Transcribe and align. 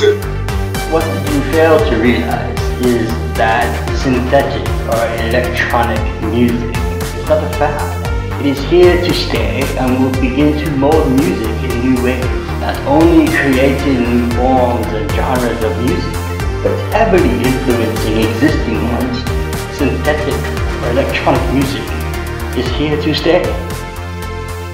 What 0.00 1.04
you 1.28 1.42
fail 1.52 1.78
to 1.78 1.96
realize 2.00 2.58
is 2.80 3.06
that 3.36 3.68
synthetic 4.00 4.64
or 4.88 4.96
electronic 5.28 6.00
music 6.32 6.72
is 6.72 7.28
not 7.28 7.44
a 7.44 7.50
fad. 7.60 8.40
It 8.40 8.46
is 8.46 8.58
here 8.70 8.96
to 8.96 9.12
stay 9.12 9.60
and 9.76 10.02
will 10.02 10.12
begin 10.12 10.56
to 10.56 10.70
mold 10.78 11.06
music 11.20 11.52
in 11.68 11.92
new 11.92 12.02
ways, 12.02 12.24
not 12.64 12.80
only 12.88 13.28
creating 13.28 14.00
new 14.00 14.30
forms 14.40 14.86
and 14.86 15.04
genres 15.12 15.62
of 15.62 15.76
music, 15.84 16.16
but 16.64 16.72
heavily 16.96 17.36
influencing 17.44 18.24
existing 18.24 18.80
ones. 18.96 19.20
Synthetic 19.76 20.40
or 20.80 20.90
electronic 20.96 21.44
music 21.52 21.84
is 22.56 22.66
here 22.80 22.96
to 23.02 23.14
stay. 23.14 23.44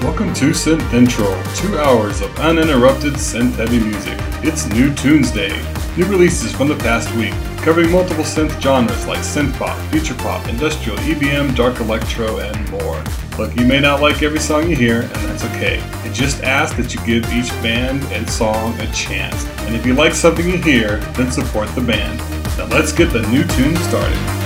Welcome 0.01 0.31
to 0.35 0.51
Synth 0.51 0.93
Intro, 0.93 1.25
two 1.55 1.79
hours 1.79 2.21
of 2.21 2.39
uninterrupted 2.39 3.13
synth 3.13 3.55
heavy 3.55 3.79
music. 3.79 4.15
It's 4.43 4.67
New 4.67 4.93
Tunes 4.93 5.31
Day. 5.31 5.49
New 5.97 6.05
releases 6.05 6.51
from 6.51 6.67
the 6.67 6.75
past 6.75 7.11
week, 7.15 7.33
covering 7.63 7.91
multiple 7.91 8.23
synth 8.23 8.61
genres 8.61 9.07
like 9.07 9.19
synth 9.19 9.57
pop, 9.57 9.75
future 9.89 10.13
pop, 10.13 10.47
industrial, 10.47 10.99
EBM, 10.99 11.55
dark 11.55 11.79
electro, 11.79 12.37
and 12.37 12.69
more. 12.69 13.03
Look, 13.39 13.55
you 13.57 13.65
may 13.65 13.79
not 13.79 13.99
like 13.99 14.21
every 14.21 14.39
song 14.39 14.69
you 14.69 14.75
hear, 14.75 15.01
and 15.01 15.11
that's 15.11 15.43
okay. 15.45 15.81
I 15.81 16.13
just 16.13 16.43
ask 16.43 16.77
that 16.77 16.93
you 16.93 17.03
give 17.03 17.33
each 17.33 17.49
band 17.63 18.03
and 18.13 18.29
song 18.29 18.79
a 18.79 18.91
chance. 18.91 19.45
And 19.61 19.75
if 19.75 19.83
you 19.83 19.95
like 19.95 20.13
something 20.13 20.47
you 20.47 20.57
hear, 20.57 20.97
then 21.15 21.31
support 21.31 21.69
the 21.69 21.81
band. 21.81 22.19
Now 22.55 22.65
let's 22.67 22.91
get 22.91 23.11
the 23.11 23.27
new 23.29 23.43
tune 23.45 23.75
started. 23.77 24.36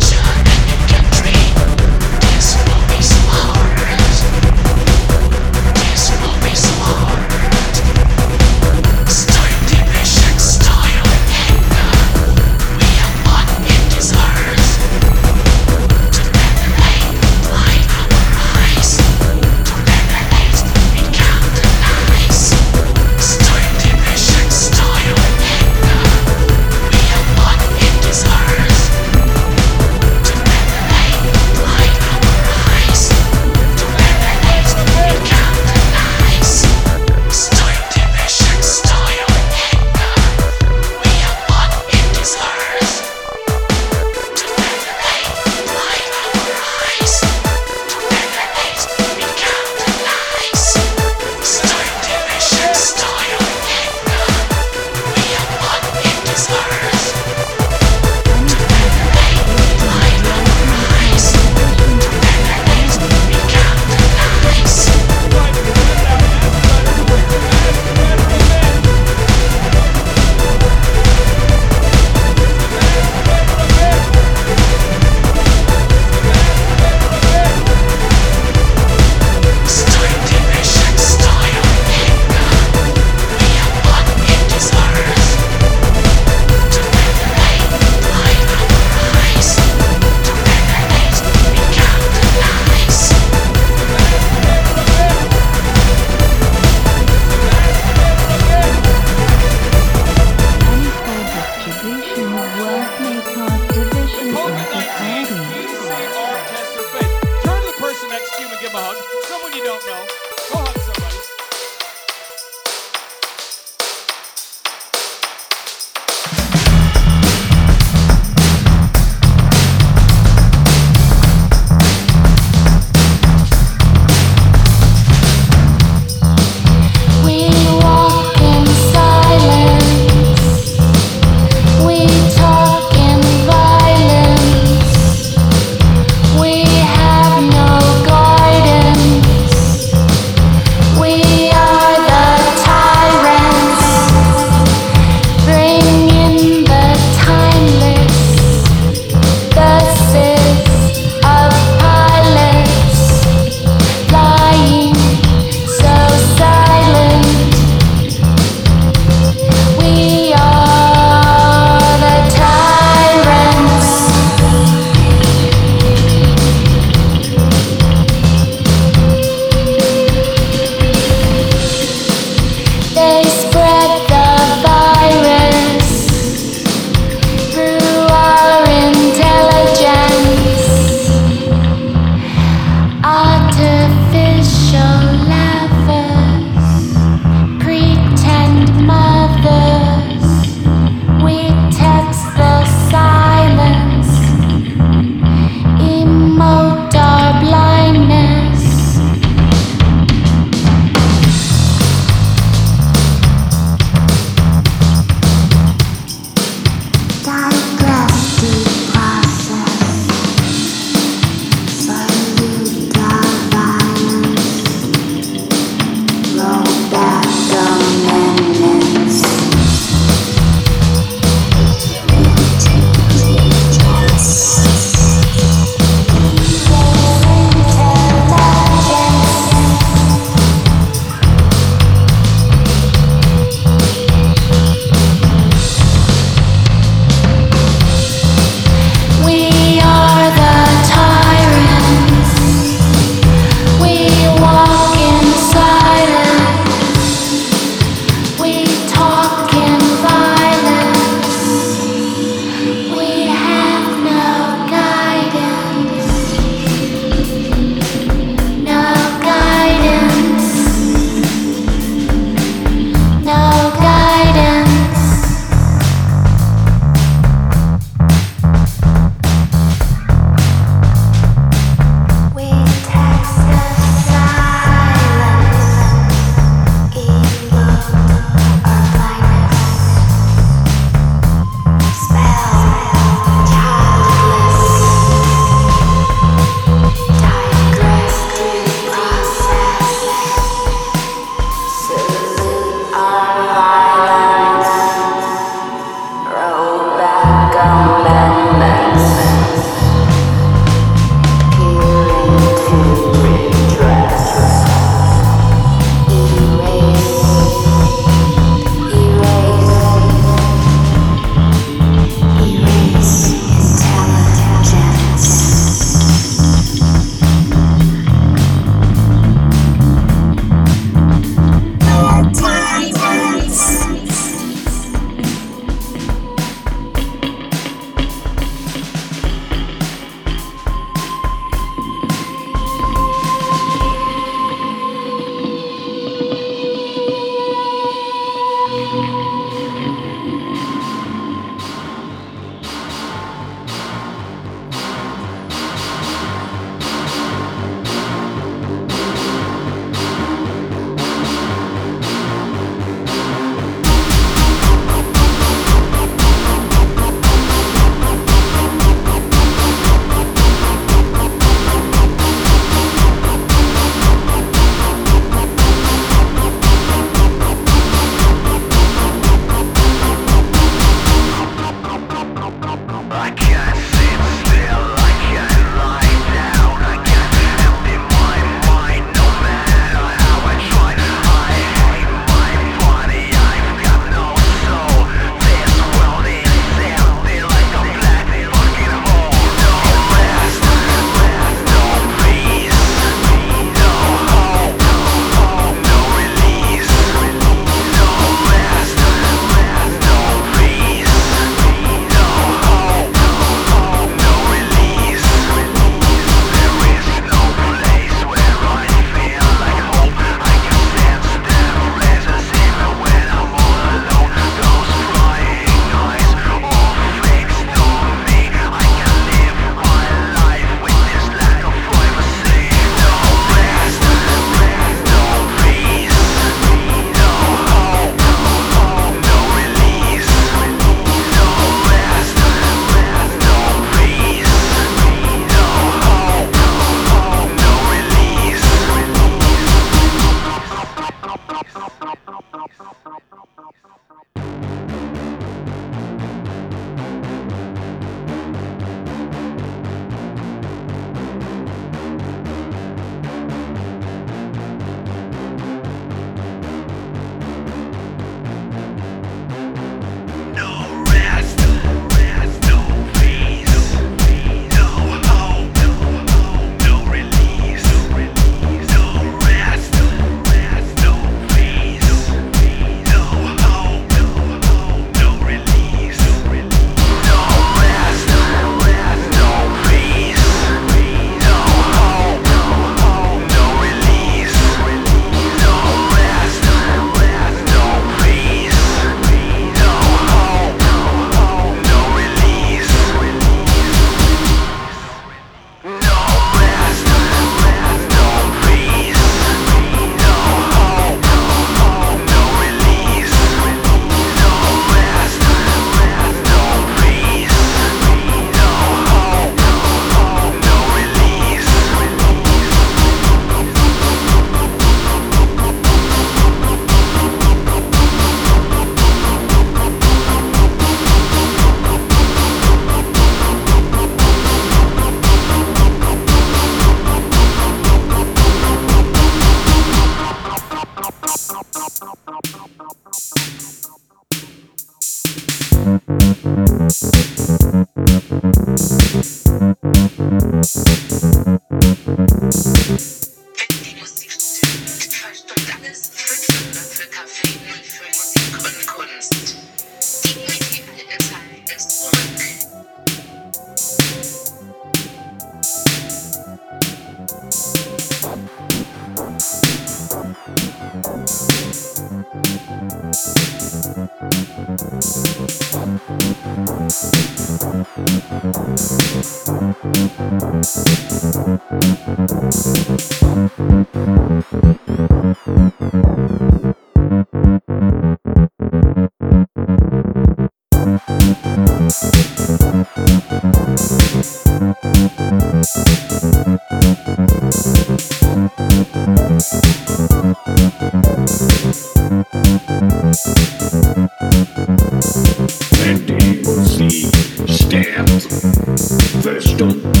So 599.39 600.00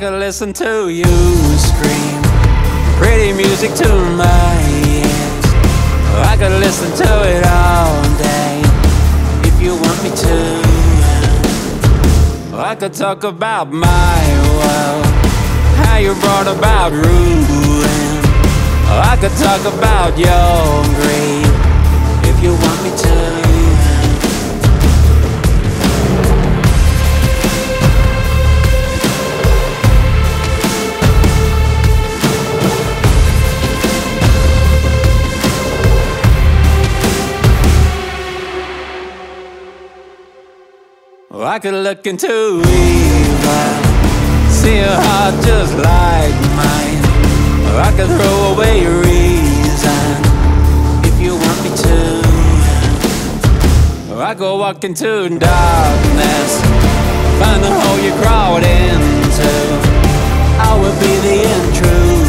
could 0.00 0.18
listen 0.18 0.50
to 0.50 0.88
you 0.88 1.04
scream 1.58 2.22
pretty 2.96 3.34
music 3.34 3.70
to 3.74 3.86
my 4.16 4.56
ears. 4.88 5.44
I 6.24 6.36
could 6.38 6.58
listen 6.58 6.90
to 6.96 7.10
it 7.28 7.44
all 7.44 8.02
day 8.16 8.62
if 9.46 9.60
you 9.60 9.74
want 9.74 10.02
me 10.02 10.08
to. 10.08 10.38
I 12.56 12.74
could 12.76 12.94
talk 12.94 13.24
about 13.24 13.70
my 13.70 14.22
world, 14.56 15.04
how 15.84 15.98
you 15.98 16.14
brought 16.14 16.46
about 16.46 16.92
ruin. 16.92 17.44
I 18.88 19.18
could 19.20 19.36
talk 19.36 19.60
about 19.70 20.16
your 20.16 20.82
greed 20.96 21.44
if 22.24 22.42
you 22.42 22.52
want 22.52 22.82
me 22.84 22.90
to. 23.02 23.49
I 41.50 41.58
could 41.58 41.74
look 41.74 42.06
into 42.06 42.28
evil, 42.28 43.74
see 44.48 44.78
a 44.78 44.94
heart 44.94 45.34
just 45.44 45.74
like 45.74 46.36
mine. 46.54 47.02
Or 47.66 47.80
I 47.80 47.90
could 47.96 48.06
throw 48.06 48.54
away 48.54 48.82
your 48.82 49.00
reason 49.00 50.14
if 51.02 51.20
you 51.20 51.34
want 51.34 51.58
me 51.64 51.70
to. 51.74 51.98
Or 54.14 54.22
I 54.22 54.34
could 54.36 54.58
walk 54.58 54.84
into 54.84 55.28
darkness, 55.28 56.50
find 57.42 57.64
the 57.64 57.72
hole 57.80 57.98
you 57.98 58.12
crawled 58.22 58.62
into. 58.62 59.50
I 60.62 60.78
will 60.78 60.94
be 61.02 61.12
the 61.26 61.38
intruder 61.58 62.19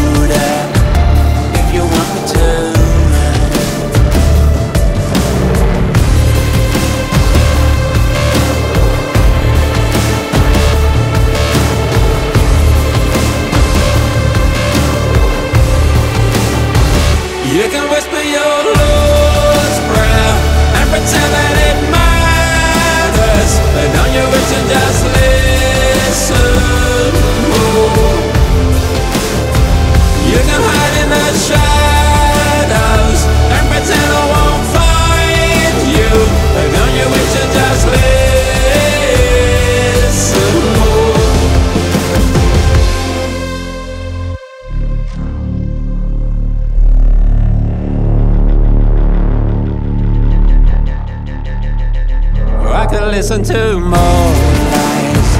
listen 53.32 53.56
to 53.56 53.80
more 53.80 54.34
lies 54.76 55.32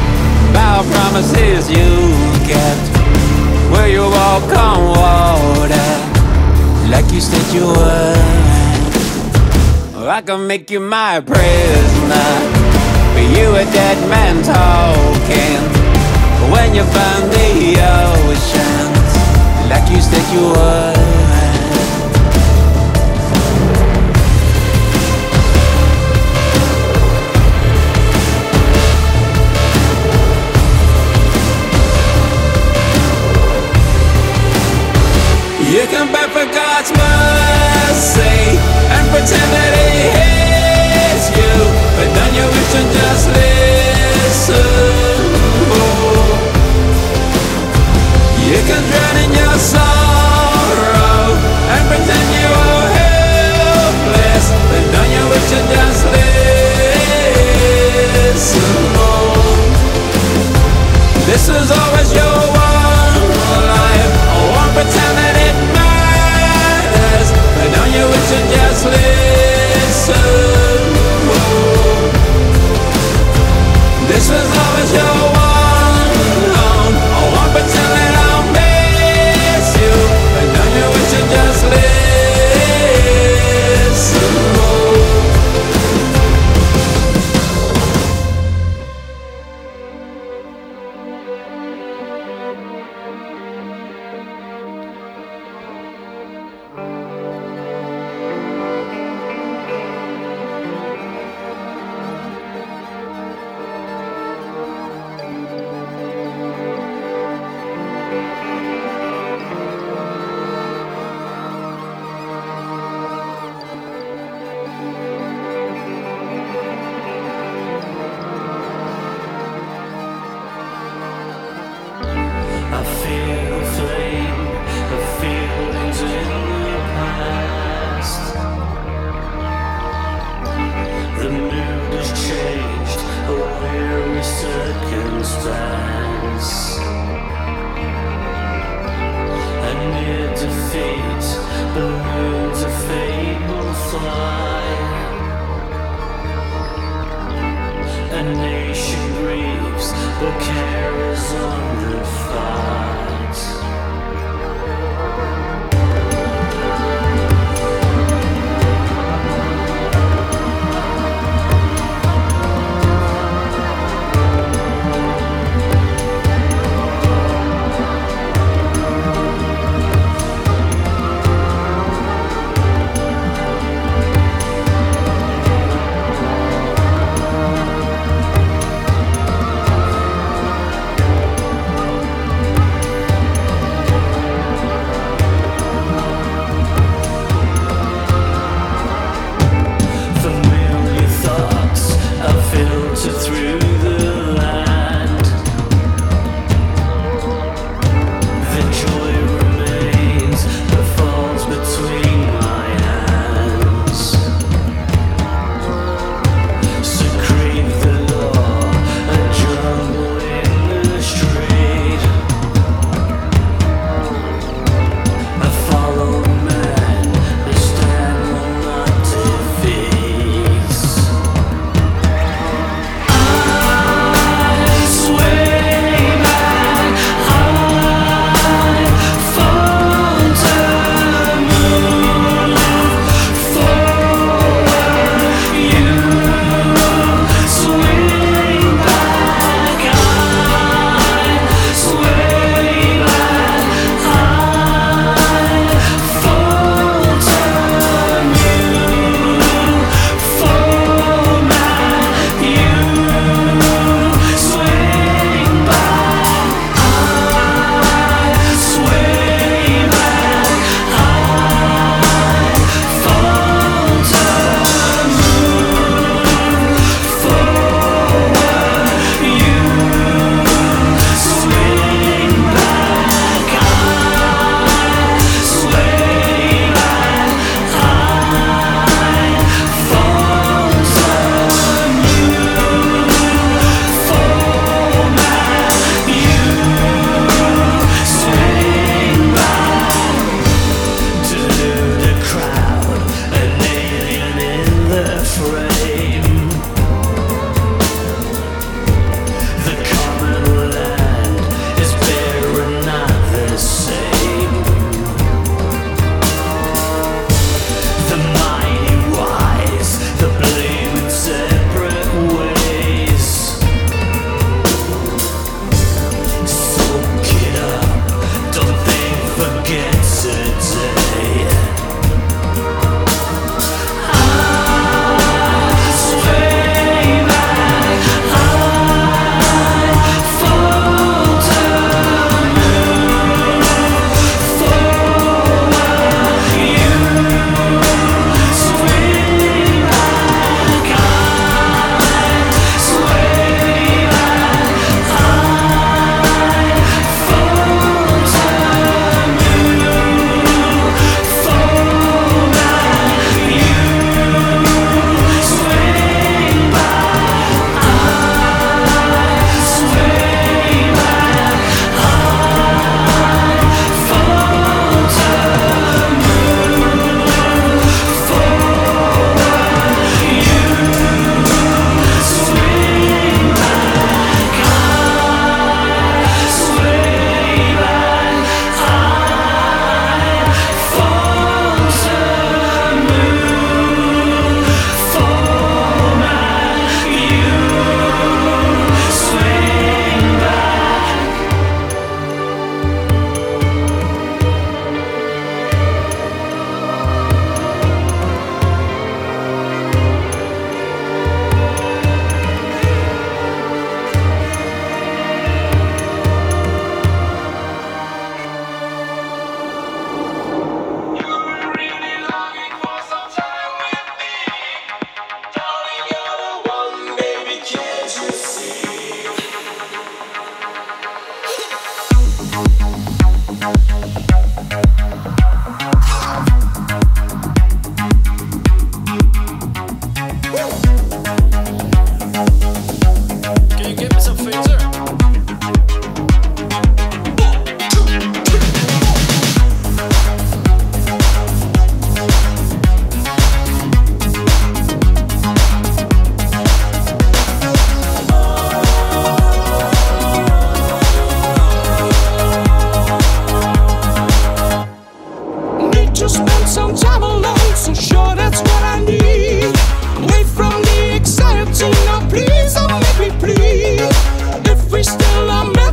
about 0.50 0.86
promises 0.86 1.70
you 1.70 1.92
kept. 2.48 2.88
Where 3.72 3.90
you 3.90 4.04
walk 4.04 4.44
on 4.56 4.80
water 4.96 5.92
like 6.90 7.12
you 7.12 7.20
said 7.20 7.54
you 7.54 7.66
would. 7.68 8.18
I 10.08 10.22
could 10.26 10.48
make 10.48 10.72
you 10.72 10.80
my 10.80 11.20
prisoner, 11.20 12.32
but 13.14 13.28
you 13.36 13.56
a 13.56 13.66
dead 13.66 13.98
man 14.10 14.42
talking. 14.42 15.62
When 16.50 16.74
you 16.74 16.84
find 16.96 17.24
the 17.36 17.76
oceans 18.08 19.12
like 19.70 19.90
you 19.92 20.02
said 20.02 20.34
you 20.34 20.48
would. 20.48 21.21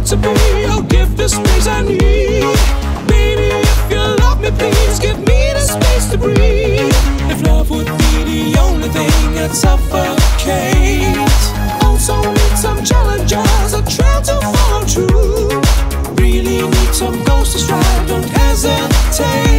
to 0.09 0.16
be. 0.16 0.28
Oh, 0.70 0.80
give 0.88 1.18
the 1.18 1.28
space 1.28 1.66
I 1.66 1.82
need. 1.82 1.98
Baby, 3.09 3.48
if 3.61 3.90
you 3.90 3.98
love 4.24 4.40
me, 4.40 4.50
please 4.52 4.98
give 4.98 5.18
me 5.18 5.52
the 5.52 5.61
space 5.61 6.11
to 6.12 6.16
breathe. 6.16 6.94
If 7.30 7.42
love 7.42 7.68
would 7.70 7.84
be 7.84 8.24
the 8.24 8.59
only 8.59 8.88
thing 8.88 9.34
that 9.34 9.54
suffocates, 9.54 11.44
also 11.84 12.22
need 12.22 12.56
some 12.56 12.82
challenges. 12.84 13.74
I 13.74 13.82
try 13.82 14.22
to 14.30 14.40
follow 14.56 14.84
through. 14.86 15.61
Really 16.16 16.62
need 16.62 16.94
some 16.94 17.22
ghosts 17.24 17.52
to 17.54 17.59
strike. 17.59 18.09
Don't 18.09 18.24
hesitate. 18.24 19.57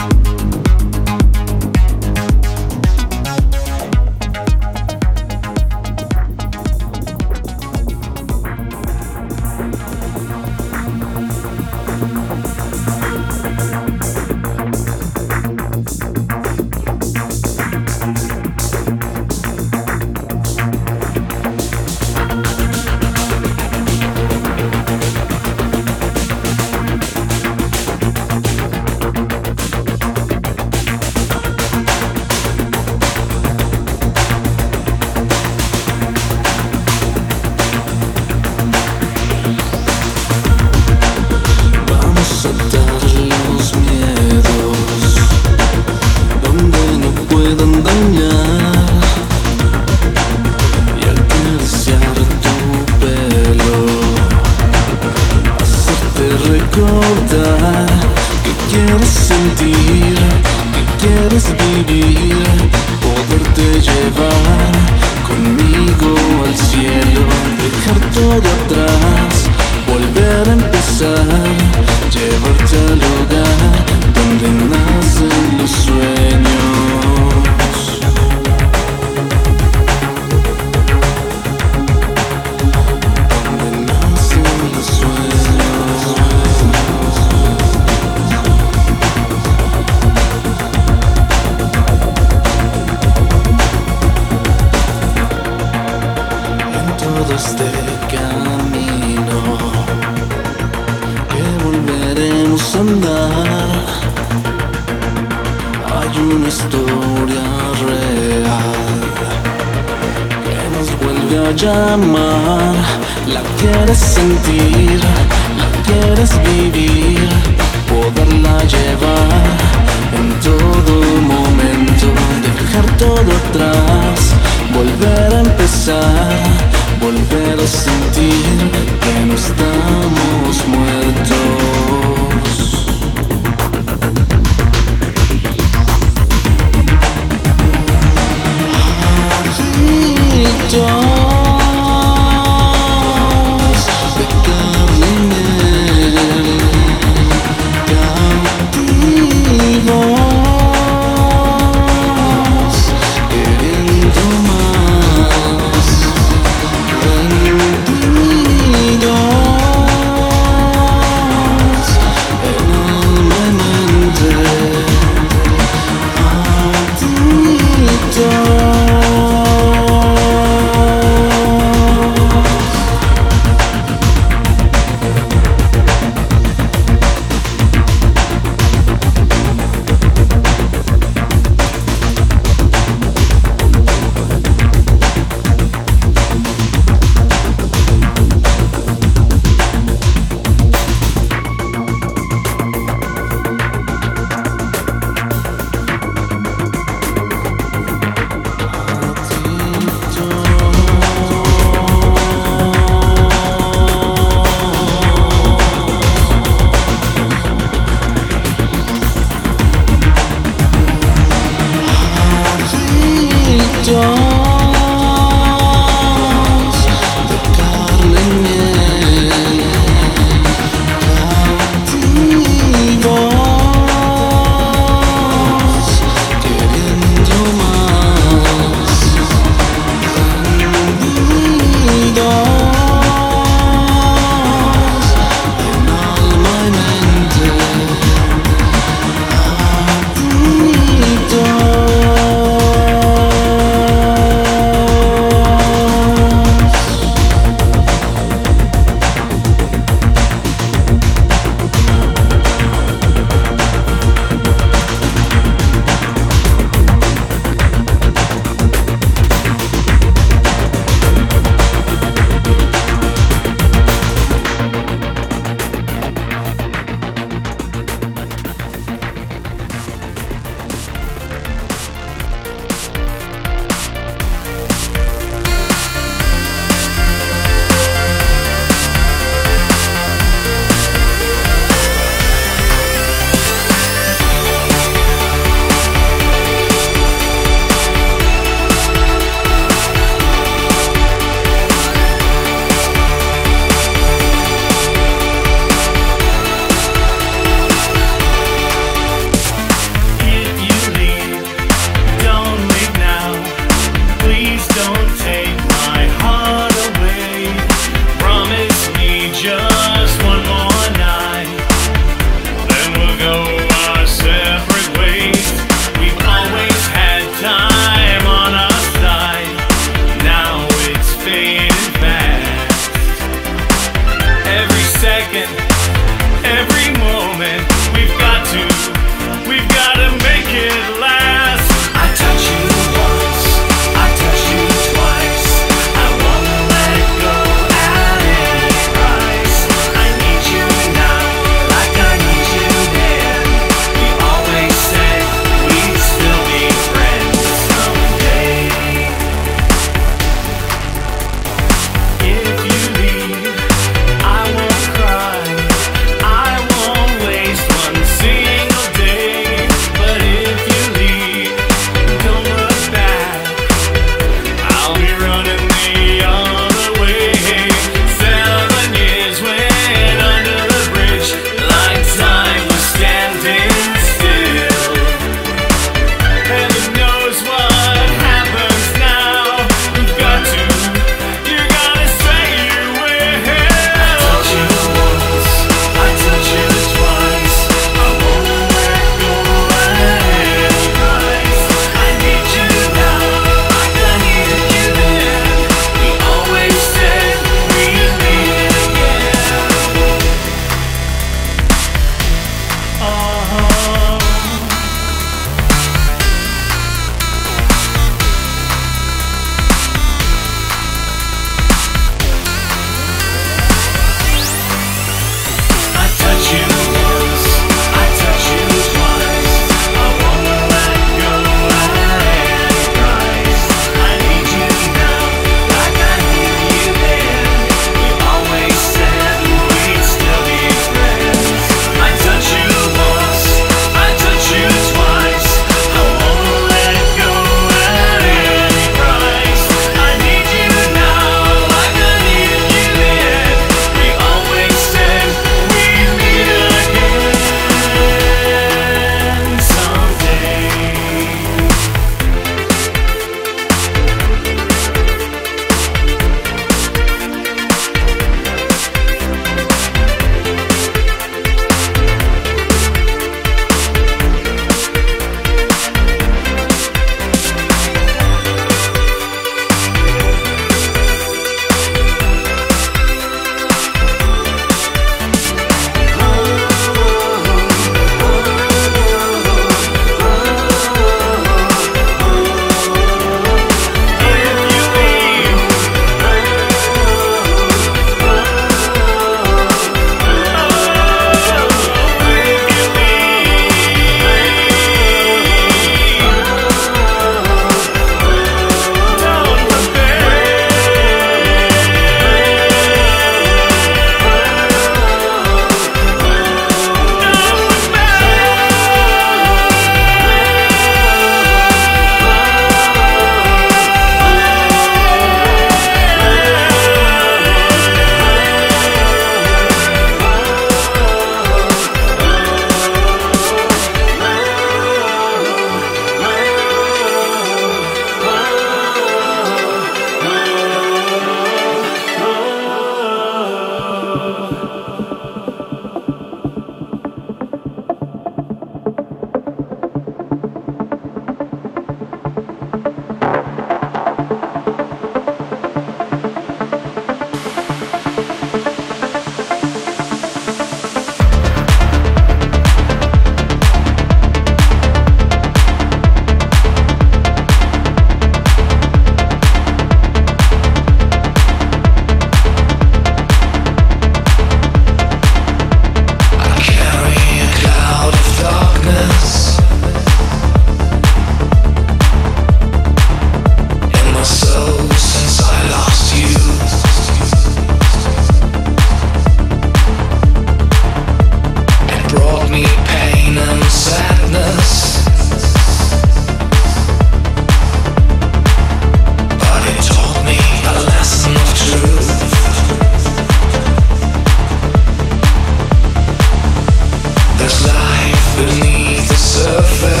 beneath 598.45 599.07
the 599.07 599.15
surface. 599.15 600.00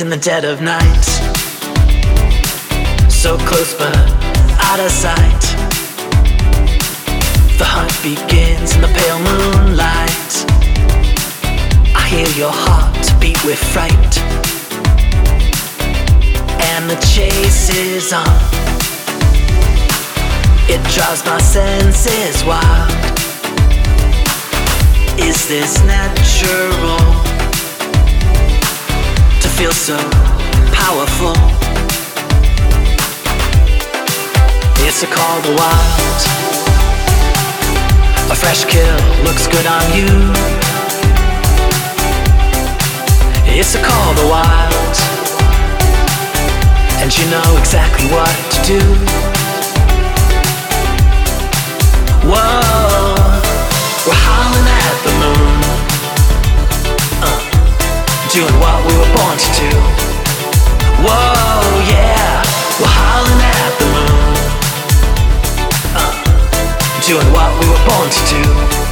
In 0.00 0.08
the 0.08 0.16
dead 0.16 0.44
of 0.44 0.62
night. 0.62 1.04
So 3.10 3.36
close 3.38 3.74
but 3.74 3.94
out 4.64 4.80
of 4.80 4.90
sight. 4.90 5.42
The 7.58 7.66
hunt 7.66 7.92
begins 8.02 8.74
in 8.74 8.80
the 8.80 8.88
pale 8.88 9.18
moonlight. 9.18 10.32
I 11.94 12.06
hear 12.08 12.28
your 12.38 12.52
heart 12.52 13.20
beat 13.20 13.44
with 13.44 13.58
fright. 13.58 14.14
And 16.72 16.88
the 16.88 16.96
chase 17.14 17.68
is 17.68 18.12
on. 18.12 18.40
It 20.68 20.82
drives 20.94 21.24
my 21.26 21.40
senses 21.40 22.42
wild. 22.44 22.90
Is 25.18 25.46
this 25.48 25.82
natural? 25.84 27.29
Feel 29.60 29.72
so 29.72 29.98
powerful. 30.72 31.36
It's 34.86 35.02
a 35.02 35.06
call 35.06 35.36
to 35.42 35.52
wild. 35.60 36.20
A 38.32 38.36
fresh 38.42 38.64
kill 38.64 38.98
looks 39.22 39.46
good 39.48 39.66
on 39.66 39.84
you. 39.92 40.08
It's 43.52 43.74
a 43.74 43.82
call 43.84 44.14
to 44.20 44.26
wild. 44.32 44.96
And 47.02 47.10
you 47.18 47.26
know 47.28 47.50
exactly 47.58 48.06
what 48.16 48.34
to 48.54 48.58
do. 48.64 48.80
Whoa, 52.30 52.79
doing 58.32 58.54
what 58.60 58.78
we 58.86 58.96
were 58.96 59.12
born 59.16 59.36
to 59.36 59.50
do. 59.58 59.70
Whoa, 61.02 61.66
yeah, 61.90 62.44
we're 62.78 62.86
howling 62.86 63.42
at 63.42 63.72
the 63.80 63.86
moon. 63.90 64.34
Uh, 65.98 66.14
doing 67.02 67.26
what 67.32 67.50
we 67.58 67.66
were 67.66 67.84
born 67.90 68.08
to 68.08 68.22
do. 68.30 68.89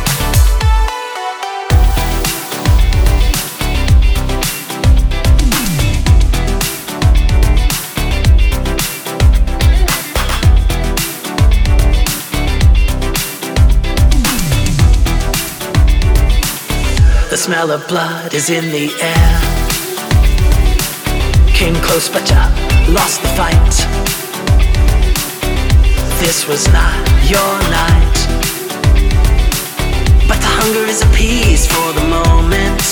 Smell 17.49 17.70
of 17.70 17.88
blood 17.88 18.34
is 18.34 18.51
in 18.51 18.64
the 18.72 18.92
air. 19.01 19.34
Came 21.46 21.74
close, 21.76 22.07
but 22.07 22.28
ya 22.28 22.42
lost 22.92 23.22
the 23.22 23.28
fight. 23.38 23.74
This 26.20 26.46
was 26.46 26.68
not 26.78 27.01
your 27.32 27.55
night. 27.80 28.18
But 30.28 30.38
the 30.44 30.53
hunger 30.61 30.84
is 30.94 31.01
appeased 31.01 31.70
for 31.72 31.88
the 31.99 32.07
moment. 32.18 32.82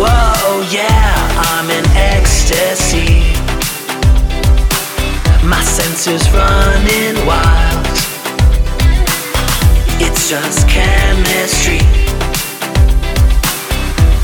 Whoa, 0.00 0.64
yeah, 0.70 1.12
I'm 1.50 1.68
in 1.78 1.84
ecstasy. 2.14 3.20
My 5.46 5.60
senses 5.60 6.24
running 6.32 7.26
wild. 7.26 7.65
Just 10.26 10.68
chemistry. 10.68 11.78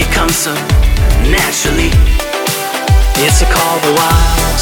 It 0.02 0.12
comes 0.12 0.34
so 0.34 0.52
naturally. 1.30 1.90
It's 3.22 3.40
a 3.40 3.46
call 3.46 3.78
to 3.78 3.92
wild. 3.94 4.58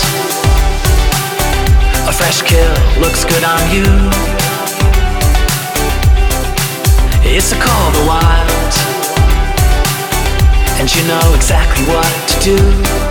A 2.08 2.12
fresh 2.12 2.42
kill 2.42 2.74
looks 3.00 3.24
good 3.24 3.42
on 3.42 3.62
you. 3.72 3.88
It's 7.24 7.52
a 7.52 7.56
call 7.56 7.92
to 7.92 8.06
wild. 8.06 8.74
And 10.78 10.94
you 10.94 11.08
know 11.08 11.34
exactly 11.34 11.86
what 11.86 12.28
to 12.28 12.44
do. 12.44 13.09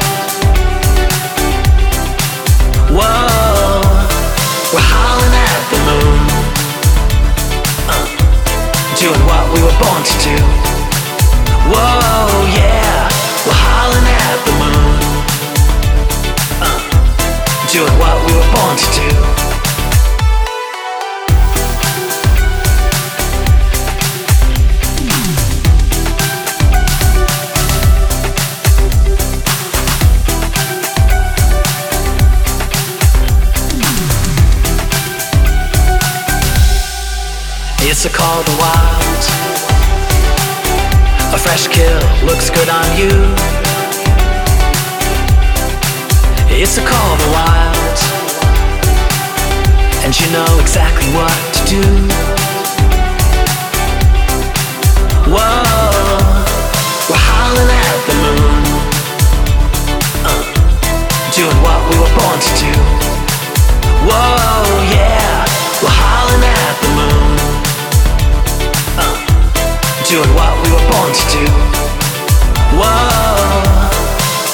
Born 9.79 10.03
to 10.03 10.15
do. 10.19 10.35
Whoa, 11.71 12.45
yeah, 12.59 13.07
we're 13.45 13.61
howling 13.67 14.07
at 14.27 14.37
the 14.45 14.53
moon. 14.61 14.99
Uh, 16.61 16.79
doing 17.71 17.95
what 17.97 18.15
we 18.25 18.31
were 18.35 18.49
born 18.51 18.75
to 18.77 18.89
do. 18.99 19.09
It's 37.81 38.05
a 38.05 38.09
call 38.09 38.43
to 38.43 38.51
wild. 38.59 38.98
A 41.31 41.37
fresh 41.37 41.67
kill 41.67 42.01
looks 42.25 42.49
good 42.49 42.69
on 42.69 42.85
you. 42.97 43.09
It's 46.51 46.77
a 46.77 46.85
call 46.85 47.13
of 47.13 47.19
the 47.19 47.29
wild, 47.31 47.97
and 50.03 50.11
you 50.19 50.27
know 50.31 50.59
exactly 50.59 51.07
what 51.13 51.31
to 51.53 51.61
do. 51.69 51.83
Whoa, 55.29 56.17
we're 57.07 57.23
howling 57.29 57.69
at 57.69 57.99
the 58.09 58.15
moon, 58.25 58.63
uh, 60.25 60.43
doing 61.31 61.59
what 61.61 61.79
we 61.89 61.95
were 62.01 62.13
born 62.17 62.39
to 62.41 62.53
do. 62.57 62.73
Whoa, 64.09 64.65
yeah, 64.91 65.18
doing 70.09 70.33
what 70.33 70.51
we 70.65 70.71
were 70.73 70.87
born 70.89 71.13
to 71.13 71.25
do. 71.29 71.45
Whoa, 72.73 73.93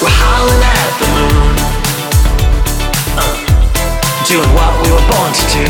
we're 0.02 0.12
howling 0.12 0.62
at 0.62 0.92
the 1.00 1.08
moon, 1.16 1.56
uh, 3.16 3.36
doing 4.28 4.52
what 4.52 4.72
we 4.84 4.92
were 4.92 5.06
born 5.08 5.32
to 5.32 5.44
do. 5.56 5.64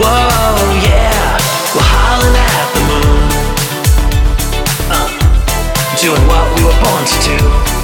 Whoa, 0.00 0.72
yeah, 0.88 1.36
we're 1.76 1.84
howling 1.84 2.36
at 2.48 2.66
the 2.72 2.80
moon, 2.88 3.28
uh, 4.88 5.08
doing 6.00 6.24
what 6.26 6.48
we 6.56 6.64
were 6.64 6.80
born 6.80 7.04
to 7.04 7.18
do. 7.28 7.75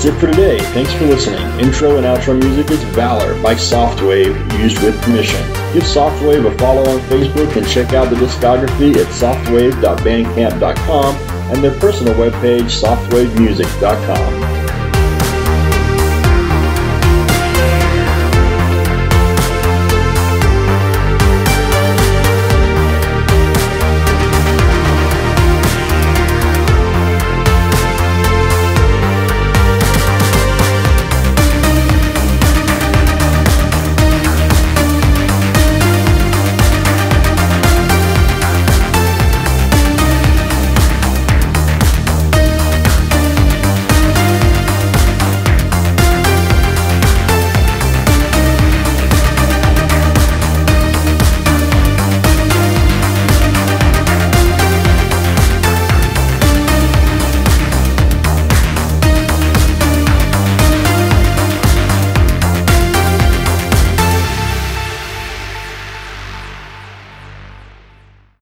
That's 0.00 0.16
it 0.16 0.18
for 0.18 0.28
today. 0.28 0.58
Thanks 0.72 0.94
for 0.94 1.04
listening. 1.04 1.44
Intro 1.60 1.98
and 1.98 2.06
outro 2.06 2.42
music 2.42 2.70
is 2.70 2.82
Valor 2.94 3.34
by 3.42 3.54
Softwave, 3.54 4.34
used 4.58 4.82
with 4.82 4.98
permission. 5.02 5.46
Give 5.74 5.82
Softwave 5.82 6.50
a 6.50 6.56
follow 6.56 6.90
on 6.90 7.00
Facebook 7.00 7.54
and 7.54 7.68
check 7.68 7.92
out 7.92 8.08
the 8.08 8.16
discography 8.16 8.96
at 8.96 9.08
softwave.bandcamp.com 9.08 11.14
and 11.52 11.62
their 11.62 11.78
personal 11.78 12.14
webpage, 12.14 12.70
softwavemusic.com. 12.80 14.39